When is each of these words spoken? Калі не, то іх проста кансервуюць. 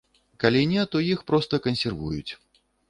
Калі 0.43 0.63
не, 0.71 0.87
то 0.95 1.03
іх 1.13 1.23
проста 1.31 1.63
кансервуюць. 1.69 2.29